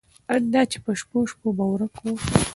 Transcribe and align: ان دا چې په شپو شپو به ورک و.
ان 0.33 0.43
دا 0.53 0.61
چې 0.71 0.77
په 0.85 0.91
شپو 0.99 1.19
شپو 1.31 1.49
به 1.57 1.65
ورک 1.71 1.95
و. 1.99 2.05